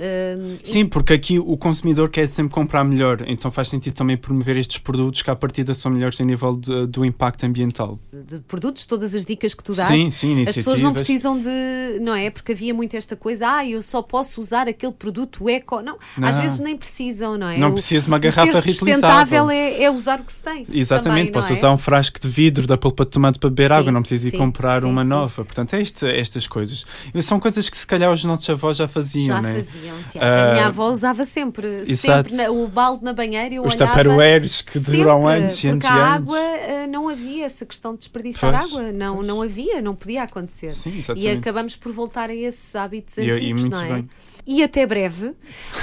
[0.62, 4.78] sim, porque aqui o consumidor quer sempre comprar melhor, então faz sentido também promover estes
[4.78, 7.98] produtos que à partida são melhores a nível de, do impacto ambiental.
[8.12, 11.98] De produtos, todas as dicas que tu dás, sim, sim, as pessoas não precisam de.
[12.00, 12.30] Não é?
[12.30, 15.80] Porque havia muito esta coisa, ah, eu só posso usar aquele produto eco.
[15.80, 16.28] Não, não.
[16.28, 17.58] às vezes nem precisam, não é?
[17.58, 20.66] Não precisa de uma garrafa o ser sustentável é, é, usar o que se tem.
[20.72, 21.56] Exatamente, também, posso é?
[21.56, 24.28] usar um frasco de vidro da polpa de tomate para beber sim, água, não preciso
[24.28, 25.44] ir sim, comprar sim, uma nova.
[25.44, 26.84] Portanto, é este, estas coisas.
[27.20, 29.54] São coisas que se calhar os nossos avós já faziam, já né?
[29.54, 30.26] faziam, Tiago.
[30.26, 33.54] Uh, a minha avó usava sempre, sempre na, o balde na banheira.
[33.54, 36.00] Eu os olhava tupperwares que duram anos e anos e anos.
[36.00, 39.26] a água uh, não havia essa questão de desperdiçar pois, água, não, pois.
[39.26, 40.72] não havia, não podia acontecer.
[40.74, 43.94] Sim, e acabamos por voltar a esses hábitos e, antigos, e não é?
[43.94, 44.06] Bem.
[44.46, 45.32] E até breve.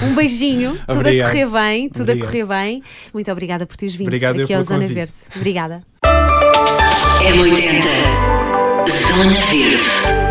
[0.02, 2.22] Um beijinho, tudo a correr bem, tudo Obrigado.
[2.22, 2.82] a correr bem.
[3.14, 4.94] Muito obrigada por teres vindo Obrigado aqui ao Zona convite.
[4.94, 5.12] Verde.
[5.36, 5.82] Obrigada.
[7.22, 7.82] M80
[9.08, 10.29] Zona Verde